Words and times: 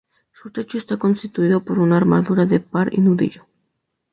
Su 0.33 0.49
techo 0.49 0.79
está 0.79 0.97
constituido 0.97 1.63
por 1.63 1.77
una 1.77 1.95
armadura 1.95 2.47
de 2.47 2.59
par 2.59 2.91
y 2.91 3.01
nudillo. 3.01 3.45